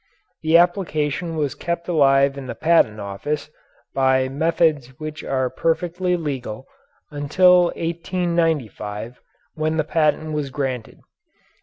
[0.41, 3.51] This application was kept alive in the Patent Office,
[3.93, 6.65] by methods which are perfectly legal,
[7.11, 9.21] until 1895,
[9.53, 11.01] when the patent was granted.